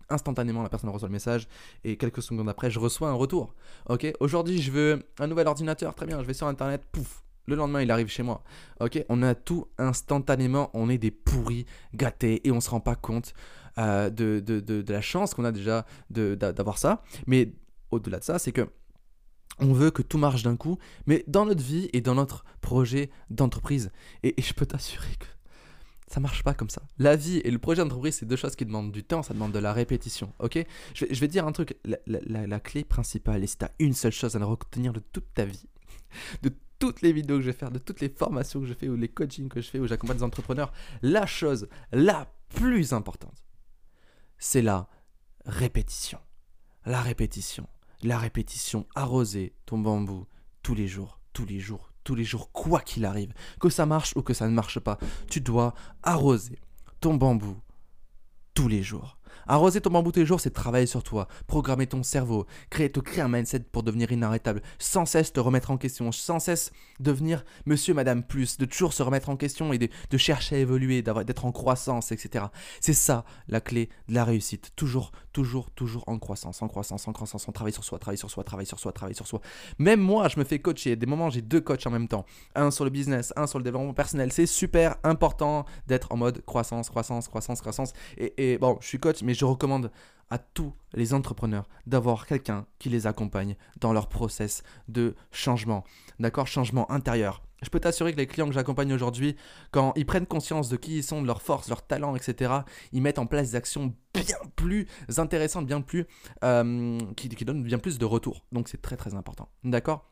instantanément 0.09 0.63
la 0.63 0.69
personne 0.69 0.89
reçoit 0.89 1.07
le 1.07 1.13
message 1.13 1.47
et 1.83 1.97
quelques 1.97 2.21
secondes 2.21 2.49
après 2.49 2.69
je 2.71 2.79
reçois 2.79 3.09
un 3.09 3.13
retour. 3.13 3.53
Ok, 3.87 4.11
aujourd'hui 4.19 4.61
je 4.61 4.71
veux 4.71 5.03
un 5.19 5.27
nouvel 5.27 5.47
ordinateur, 5.47 5.95
très 5.95 6.05
bien, 6.05 6.21
je 6.21 6.27
vais 6.27 6.33
sur 6.33 6.47
internet, 6.47 6.83
pouf, 6.91 7.23
le 7.45 7.55
lendemain 7.55 7.81
il 7.81 7.91
arrive 7.91 8.07
chez 8.07 8.23
moi. 8.23 8.43
Ok, 8.79 9.03
on 9.09 9.23
a 9.23 9.35
tout 9.35 9.67
instantanément, 9.77 10.69
on 10.73 10.89
est 10.89 10.97
des 10.97 11.11
pourris 11.11 11.65
gâtés 11.93 12.47
et 12.47 12.51
on 12.51 12.61
se 12.61 12.69
rend 12.69 12.79
pas 12.79 12.95
compte 12.95 13.33
euh, 13.77 14.09
de, 14.09 14.39
de, 14.39 14.59
de, 14.59 14.93
la 14.93 15.01
chance 15.01 15.33
qu'on 15.33 15.45
a 15.45 15.51
déjà 15.51 15.85
d'avoir 16.09 16.77
ça. 16.77 17.03
Mais 17.27 17.53
au-delà 17.91 18.19
de 18.19 18.23
ça, 18.23 18.39
c'est 18.39 18.51
que 18.51 18.69
on 19.59 19.73
veut 19.73 19.91
que 19.91 20.01
tout 20.01 20.17
marche 20.17 20.43
d'un 20.43 20.57
coup, 20.57 20.77
mais 21.07 21.23
dans 21.27 21.45
notre 21.45 21.63
vie 21.63 21.89
et 21.93 22.01
dans 22.01 22.15
notre 22.15 22.43
projet 22.61 23.09
d'entreprise. 23.29 23.91
et 24.23 24.35
je 24.41 24.53
peux 24.53 24.65
t'assurer 24.65 25.15
que 25.17 25.34
ça 26.15 26.21
marche 26.21 26.43
pas 26.43 26.53
comme 26.53 26.69
ça. 26.69 26.81
La 26.97 27.17
vie 27.17 27.39
et 27.39 27.51
le 27.51 27.59
projet 27.59 27.81
d'entreprise, 27.81 28.15
c'est 28.15 28.25
deux 28.25 28.37
choses 28.37 28.55
qui 28.55 28.65
demandent 28.65 28.93
du 28.93 29.03
temps, 29.03 29.21
ça 29.21 29.33
demande 29.33 29.51
de 29.51 29.59
la 29.59 29.73
répétition, 29.73 30.31
ok? 30.39 30.65
Je 30.93 31.19
vais, 31.19 31.27
dire 31.27 31.45
un 31.45 31.51
truc, 31.51 31.75
la, 32.07 32.59
clé 32.61 32.85
principale, 32.85 33.43
et 33.43 33.47
si 33.47 33.57
tu 33.57 33.65
as 33.65 33.71
une 33.79 33.91
seule 33.91 34.13
chose 34.13 34.37
à 34.37 34.45
retenir 34.45 34.93
de 34.93 35.01
toute 35.01 35.33
ta 35.33 35.43
vie, 35.43 35.67
de 36.41 36.53
toutes 36.79 37.01
les 37.01 37.11
vidéos 37.11 37.35
que 37.35 37.41
je 37.41 37.47
vais 37.47 37.57
faire, 37.57 37.69
de 37.69 37.79
toutes 37.79 37.99
les 37.99 38.07
formations 38.07 38.61
que 38.61 38.65
je 38.65 38.73
fais, 38.73 38.87
ou 38.87 38.95
les 38.95 39.09
coachings 39.09 39.49
que 39.49 39.59
je 39.59 39.69
fais, 39.69 39.77
où 39.77 39.87
j'accompagne 39.87 40.15
des 40.15 40.23
entrepreneurs, 40.23 40.71
la 41.01 41.25
chose 41.25 41.67
la 41.91 42.33
plus 42.47 42.93
importante, 42.93 43.43
c'est 44.37 44.61
la 44.61 44.87
répétition. 45.45 46.19
La 46.85 47.01
répétition. 47.01 47.67
La 48.03 48.17
répétition. 48.19 48.87
Arroser 48.95 49.53
ton 49.65 49.79
bambou 49.79 50.27
tous 50.63 50.75
les 50.75 50.87
jours, 50.87 51.19
tous 51.33 51.45
les 51.45 51.59
jours, 51.59 51.91
tous 52.05 52.15
les 52.15 52.23
jours, 52.23 52.53
quoi 52.53 52.79
qu'il 52.79 53.03
arrive, 53.03 53.33
que 53.59 53.67
ça 53.67 53.85
marche 53.85 54.13
ou 54.15 54.21
que 54.21 54.33
ça 54.33 54.47
ne 54.47 54.53
marche 54.53 54.79
pas, 54.79 54.97
tu 55.29 55.41
dois 55.41 55.73
arroser 56.03 56.59
ton 57.01 57.15
bambou 57.15 57.57
tous 58.53 58.69
les 58.69 58.81
jours. 58.81 59.17
Arroser 59.47 59.81
ton 59.81 59.89
bambou 59.89 60.11
tous 60.11 60.19
les 60.19 60.25
jours, 60.25 60.39
c'est 60.39 60.51
travailler 60.51 60.85
sur 60.85 61.03
toi, 61.03 61.27
programmer 61.47 61.87
ton 61.87 62.03
cerveau, 62.03 62.45
créer, 62.69 62.91
te 62.91 62.99
créer 62.99 63.21
un 63.21 63.27
mindset 63.27 63.59
pour 63.59 63.83
devenir 63.83 64.11
inarrêtable, 64.11 64.61
sans 64.79 65.05
cesse 65.05 65.33
te 65.33 65.39
remettre 65.39 65.71
en 65.71 65.77
question, 65.77 66.11
sans 66.11 66.39
cesse 66.39 66.71
devenir 66.99 67.43
monsieur, 67.65 67.93
madame, 67.93 68.23
plus, 68.23 68.57
de 68.57 68.65
toujours 68.65 68.93
se 68.93 69.03
remettre 69.03 69.29
en 69.29 69.37
question 69.37 69.73
et 69.73 69.77
de, 69.77 70.17
chercher 70.17 70.55
à 70.55 70.59
évoluer, 70.59 71.01
d'être 71.01 71.45
en 71.45 71.51
croissance, 71.51 72.11
etc. 72.11 72.45
C'est 72.79 72.93
ça 72.93 73.25
la 73.47 73.61
clé 73.61 73.89
de 74.07 74.15
la 74.15 74.23
réussite. 74.23 74.71
Toujours, 74.75 75.11
toujours, 75.33 75.69
toujours 75.71 76.03
en 76.07 76.17
croissance, 76.17 76.61
en 76.61 76.67
croissance, 76.67 77.07
en 77.07 77.13
croissance, 77.13 77.47
on 77.47 77.51
travaille 77.51 77.73
sur 77.73 77.83
soi, 77.83 77.99
travaille 77.99 78.17
sur 78.17 78.29
soi, 78.29 78.43
travaille 78.43 78.65
sur 78.65 78.79
soi, 78.79 78.91
travaille 78.91 79.15
sur 79.15 79.27
soi. 79.27 79.41
Même 79.77 79.99
moi, 79.99 80.27
je 80.29 80.39
me 80.39 80.45
fais 80.45 80.59
coacher. 80.59 80.95
Des 80.95 81.05
moments, 81.05 81.29
j'ai 81.29 81.41
deux 81.41 81.61
coachs 81.61 81.85
en 81.85 81.91
même 81.91 82.07
temps. 82.07 82.25
Un 82.55 82.71
sur 82.71 82.85
le 82.85 82.89
business, 82.89 83.33
un 83.35 83.47
sur 83.47 83.59
le 83.59 83.63
développement 83.63 83.93
personnel. 83.93 84.31
C'est 84.31 84.45
super 84.45 84.95
important 85.03 85.65
d'être 85.87 86.11
en 86.11 86.17
mode 86.17 86.43
croissance, 86.45 86.89
croissance, 86.89 87.27
croissance, 87.27 87.61
croissance. 87.61 87.93
Et, 88.17 88.53
et 88.53 88.57
bon, 88.57 88.77
je 88.81 88.87
suis 88.87 88.99
coach, 88.99 89.21
mais 89.25 89.33
je 89.33 89.43
recommande 89.43 89.91
à 90.29 90.37
tous 90.37 90.73
les 90.93 91.13
entrepreneurs 91.13 91.67
d'avoir 91.85 92.25
quelqu'un 92.25 92.65
qui 92.79 92.89
les 92.89 93.07
accompagne 93.07 93.55
dans 93.79 93.93
leur 93.93 94.07
process 94.07 94.63
de 94.87 95.15
changement. 95.31 95.83
D'accord? 96.19 96.47
Changement 96.47 96.89
intérieur. 96.91 97.41
Je 97.61 97.69
peux 97.69 97.79
t'assurer 97.79 98.11
que 98.11 98.17
les 98.17 98.27
clients 98.27 98.47
que 98.47 98.53
j'accompagne 98.53 98.93
aujourd'hui, 98.93 99.35
quand 99.71 99.93
ils 99.95 100.05
prennent 100.05 100.25
conscience 100.27 100.69
de 100.69 100.77
qui 100.77 100.97
ils 100.97 101.03
sont, 101.03 101.21
de 101.21 101.27
leurs 101.27 101.41
forces, 101.41 101.69
leurs 101.69 101.85
talents, 101.85 102.15
etc., 102.15 102.53
ils 102.91 103.01
mettent 103.01 103.19
en 103.19 103.25
place 103.25 103.51
des 103.51 103.55
actions 103.55 103.93
bien 104.13 104.37
plus 104.55 104.87
intéressantes, 105.17 105.65
bien 105.65 105.81
plus, 105.81 106.05
euh, 106.43 106.99
qui, 107.15 107.29
qui 107.29 107.45
donnent 107.45 107.63
bien 107.63 107.79
plus 107.79 107.97
de 107.97 108.05
retours. 108.05 108.45
Donc 108.51 108.67
c'est 108.67 108.81
très 108.81 108.97
très 108.97 109.15
important. 109.15 109.49
D'accord? 109.63 110.09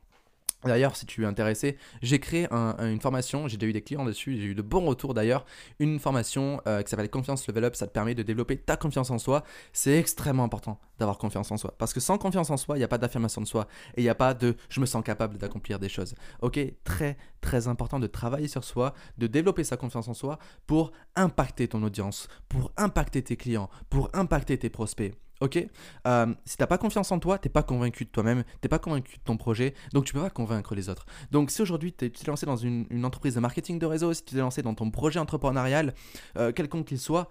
D'ailleurs, 0.65 0.95
si 0.95 1.05
tu 1.05 1.23
es 1.23 1.25
intéressé, 1.25 1.77
j'ai 2.01 2.19
créé 2.19 2.47
une 2.51 3.01
formation, 3.01 3.47
j'ai 3.47 3.57
déjà 3.57 3.69
eu 3.69 3.73
des 3.73 3.81
clients 3.81 4.05
dessus, 4.05 4.37
j'ai 4.37 4.47
eu 4.47 4.55
de 4.55 4.61
bons 4.61 4.85
retours 4.85 5.13
d'ailleurs. 5.13 5.45
Une 5.79 5.99
formation 5.99 6.61
euh, 6.67 6.81
qui 6.81 6.89
s'appelle 6.89 7.09
Confiance 7.09 7.47
Level 7.47 7.65
Up, 7.65 7.75
ça 7.75 7.87
te 7.87 7.91
permet 7.91 8.15
de 8.15 8.23
développer 8.23 8.57
ta 8.57 8.77
confiance 8.77 9.11
en 9.11 9.17
soi. 9.17 9.43
C'est 9.71 9.97
extrêmement 9.97 10.43
important 10.43 10.79
d'avoir 10.99 11.17
confiance 11.17 11.51
en 11.51 11.57
soi. 11.57 11.73
Parce 11.77 11.93
que 11.93 11.99
sans 11.99 12.17
confiance 12.17 12.49
en 12.49 12.57
soi, 12.57 12.75
il 12.75 12.79
n'y 12.79 12.85
a 12.85 12.87
pas 12.87 12.97
d'affirmation 12.97 13.41
de 13.41 13.47
soi 13.47 13.67
et 13.95 14.01
il 14.01 14.03
n'y 14.03 14.09
a 14.09 14.15
pas 14.15 14.33
de 14.33 14.55
je 14.69 14.79
me 14.79 14.85
sens 14.85 15.03
capable 15.03 15.37
d'accomplir 15.37 15.79
des 15.79 15.89
choses. 15.89 16.15
Ok 16.41 16.59
Très, 16.83 17.17
très 17.41 17.67
important 17.67 17.99
de 17.99 18.07
travailler 18.07 18.47
sur 18.47 18.63
soi, 18.63 18.93
de 19.17 19.27
développer 19.27 19.63
sa 19.63 19.77
confiance 19.77 20.07
en 20.07 20.13
soi 20.13 20.39
pour 20.67 20.91
impacter 21.15 21.67
ton 21.67 21.83
audience, 21.83 22.27
pour 22.49 22.71
impacter 22.77 23.21
tes 23.21 23.37
clients, 23.37 23.69
pour 23.89 24.09
impacter 24.13 24.57
tes 24.57 24.69
prospects. 24.69 25.13
Ok 25.43 25.59
euh, 26.07 26.33
Si 26.45 26.55
t'as 26.55 26.67
pas 26.67 26.77
confiance 26.77 27.11
en 27.11 27.19
toi, 27.19 27.37
t'es 27.37 27.49
pas 27.49 27.63
convaincu 27.63 28.05
de 28.05 28.09
toi-même, 28.09 28.45
t'es 28.61 28.69
pas 28.69 28.79
convaincu 28.79 29.17
de 29.17 29.23
ton 29.23 29.35
projet, 29.35 29.73
donc 29.91 30.05
tu 30.05 30.13
peux 30.13 30.21
pas 30.21 30.29
convaincre 30.29 30.73
les 30.73 30.87
autres. 30.87 31.05
Donc 31.31 31.51
si 31.51 31.61
aujourd'hui 31.61 31.91
tu 31.91 32.09
t'es 32.09 32.27
lancé 32.27 32.45
dans 32.45 32.55
une, 32.55 32.87
entreprise 33.03 33.35
de 33.35 33.41
marketing 33.41 33.77
de 33.77 33.85
réseau, 33.85 34.13
si 34.13 34.23
tu 34.23 34.35
t'es 34.35 34.39
lancé 34.39 34.61
dans 34.61 34.73
ton 34.73 34.89
projet 34.89 35.19
entrepreneurial, 35.19 35.93
euh, 36.37 36.53
quelconque 36.53 36.85
qu'il 36.85 36.99
soit, 36.99 37.27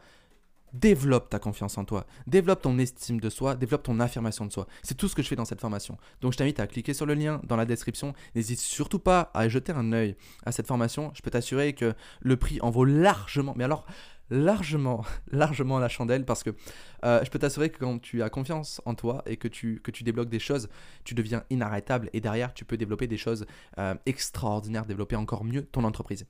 développe 0.75 1.31
ta 1.31 1.39
confiance 1.39 1.79
en 1.79 1.87
toi, 1.87 2.07
développe 2.27 2.61
ton 2.61 2.79
estime 2.79 3.19
de 3.19 3.31
soi, 3.31 3.57
développe 3.57 3.83
ton 3.83 3.99
affirmation 3.99 4.45
de 4.45 4.53
soi. 4.53 4.67
C'est 4.83 4.97
tout 4.97 5.09
ce 5.09 5.15
que 5.15 5.23
je 5.23 5.29
fais 5.29 5.37
dans 5.37 5.47
cette 5.47 5.61
formation. 5.61 5.97
Donc 6.21 6.33
je 6.33 6.39
t'invite 6.39 6.61
à 6.61 6.67
cliquer 6.67 6.93
sur 6.93 7.07
le 7.07 7.15
lien 7.15 7.41
dans 7.45 7.57
la 7.57 7.65
description. 7.65 8.13
N'hésite 8.35 8.61
surtout 8.61 8.99
pas 8.99 9.31
à 9.33 9.49
jeter 9.49 9.73
un 9.73 9.93
œil 9.93 10.17
à 10.45 10.53
cette 10.53 10.67
formation. 10.67 11.13
Je 11.15 11.23
peux 11.23 11.31
t'assurer 11.31 11.73
que 11.73 11.95
le 12.21 12.37
prix 12.37 12.59
en 12.61 12.71
vaut 12.71 12.85
largement, 12.85 13.55
mais 13.57 13.65
alors 13.65 13.87
largement, 14.33 15.05
largement 15.31 15.79
la 15.79 15.89
chandelle 15.89 16.25
parce 16.25 16.43
que 16.43 16.51
euh, 17.05 17.23
je 17.25 17.31
peux 17.31 17.39
t'assurer 17.39 17.71
que 17.71 17.79
quand 17.79 18.01
tu 18.01 18.23
as 18.23 18.31
confiance 18.31 18.81
en 18.87 18.95
toi 18.95 19.23
et 19.27 19.37
que 19.37 19.49
tu, 19.49 19.81
que 19.83 19.91
tu 19.91 20.05
débloques 20.05 20.31
des 20.31 20.39
choses, 20.39 20.69
tu 21.05 21.15
deviens 21.15 21.45
inarrêtable 21.51 22.09
et 22.13 22.21
derrière 22.21 22.55
tu 22.55 22.65
peux 22.65 22.77
développer 22.77 23.07
des 23.07 23.17
choses 23.17 23.47
euh, 23.79 23.95
extraordinaires, 24.07 24.87
développer 24.87 25.17
encore 25.17 25.45
mieux 25.45 25.63
ton 25.63 25.85
entreprise. 25.85 26.27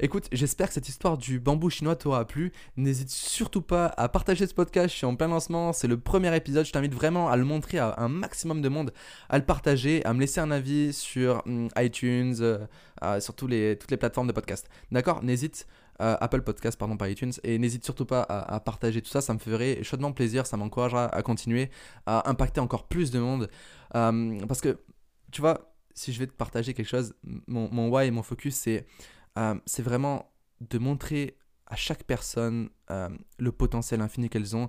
Écoute, 0.00 0.28
j'espère 0.32 0.68
que 0.68 0.74
cette 0.74 0.88
histoire 0.88 1.16
du 1.16 1.40
bambou 1.40 1.70
chinois 1.70 1.96
t'aura 1.96 2.26
plu. 2.26 2.52
N'hésite 2.76 3.10
surtout 3.10 3.62
pas 3.62 3.86
à 3.96 4.08
partager 4.08 4.46
ce 4.46 4.54
podcast, 4.54 4.90
je 4.90 4.96
suis 4.98 5.06
en 5.06 5.16
plein 5.16 5.28
lancement, 5.28 5.72
c'est 5.72 5.88
le 5.88 5.98
premier 5.98 6.34
épisode, 6.36 6.66
je 6.66 6.72
t'invite 6.72 6.94
vraiment 6.94 7.30
à 7.30 7.36
le 7.36 7.44
montrer 7.44 7.78
à 7.78 7.94
un 7.98 8.08
maximum 8.08 8.60
de 8.60 8.68
monde, 8.68 8.92
à 9.30 9.38
le 9.38 9.44
partager, 9.44 10.04
à 10.04 10.12
me 10.12 10.20
laisser 10.20 10.40
un 10.40 10.50
avis 10.50 10.92
sur 10.92 11.42
hum, 11.46 11.68
iTunes, 11.78 12.36
euh, 13.02 13.20
sur 13.20 13.34
tous 13.34 13.46
les, 13.46 13.78
toutes 13.78 13.90
les 13.90 13.96
plateformes 13.96 14.26
de 14.26 14.32
podcast. 14.32 14.68
D'accord? 14.90 15.22
N'hésite 15.22 15.66
euh, 16.00 16.16
Apple 16.20 16.42
Podcast, 16.42 16.78
pardon, 16.78 16.96
pas 16.96 17.08
iTunes. 17.08 17.32
Et 17.42 17.58
n'hésite 17.58 17.84
surtout 17.84 18.06
pas 18.06 18.22
à, 18.22 18.60
partager 18.60 19.02
tout 19.02 19.10
ça, 19.10 19.20
ça 19.20 19.34
me 19.34 19.38
ferait 19.38 19.82
chaudement 19.82 20.12
plaisir, 20.12 20.46
ça 20.46 20.56
m'encouragera 20.56 21.06
à 21.06 21.22
continuer 21.22 21.70
à 22.06 22.28
impacter 22.28 22.60
encore 22.60 22.88
plus 22.88 23.10
de 23.10 23.18
monde. 23.18 23.48
Euh, 23.94 24.38
parce 24.46 24.60
que, 24.60 24.78
tu 25.30 25.40
vois, 25.40 25.74
si 25.94 26.12
je 26.12 26.18
vais 26.18 26.26
te 26.26 26.32
partager 26.32 26.74
quelque 26.74 26.88
chose, 26.88 27.14
mon, 27.46 27.88
why 27.88 28.06
et 28.06 28.10
mon 28.10 28.22
focus, 28.22 28.56
c'est 28.56 28.86
euh, 29.38 29.54
c'est 29.66 29.82
vraiment 29.82 30.32
de 30.60 30.78
montrer 30.78 31.38
à 31.66 31.76
chaque 31.76 32.04
personne 32.04 32.70
le 33.38 33.52
potentiel 33.52 34.00
infini 34.00 34.28
qu'elles 34.28 34.54
ont 34.54 34.68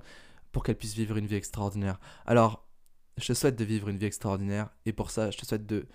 pour 0.52 0.64
qu'elles 0.64 0.78
puissent 0.78 0.96
vivre 0.96 1.18
une 1.18 1.28
vie 1.28 1.36
extraordinaire. 1.36 2.00
Alors, 2.26 2.68
je 3.18 3.28
te 3.28 3.34
souhaite 3.34 3.56
de 3.56 3.64
vivre 3.64 3.90
une 3.90 3.98
vie 3.98 4.06
extraordinaire 4.06 4.70
et 4.86 4.94
pour 4.94 5.12
ça, 5.12 5.30
je 5.32 5.38
te 5.38 5.46
souhaite 5.46 5.66
de 5.66 5.88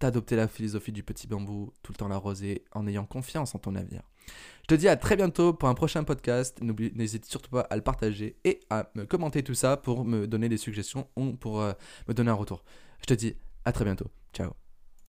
t'adopter 0.00 0.34
la 0.34 0.48
philosophie 0.48 0.92
du 0.92 1.02
petit 1.02 1.28
bambou, 1.28 1.72
tout 1.82 1.92
le 1.92 1.96
temps 1.96 2.08
l'arroser, 2.08 2.64
en 2.72 2.86
ayant 2.86 3.04
confiance 3.04 3.54
en 3.54 3.58
ton 3.58 3.76
avenir. 3.76 4.02
Je 4.62 4.76
te 4.76 4.80
dis 4.80 4.88
à 4.88 4.96
très 4.96 5.16
bientôt 5.16 5.52
pour 5.52 5.68
un 5.68 5.74
prochain 5.74 6.04
podcast. 6.04 6.60
N'hésite 6.62 7.24
surtout 7.24 7.50
pas 7.50 7.62
à 7.62 7.76
le 7.76 7.82
partager 7.82 8.36
et 8.44 8.60
à 8.70 8.90
me 8.94 9.04
commenter 9.04 9.42
tout 9.42 9.54
ça 9.54 9.76
pour 9.76 10.04
me 10.04 10.26
donner 10.26 10.48
des 10.48 10.58
suggestions 10.58 11.08
ou 11.16 11.32
pour 11.32 11.60
euh, 11.60 11.72
me 12.08 12.14
donner 12.14 12.30
un 12.30 12.34
retour. 12.34 12.62
Je 13.00 13.06
te 13.06 13.14
dis 13.14 13.34
à 13.64 13.72
très 13.72 13.84
bientôt. 13.84 14.06
Ciao. 14.32 14.59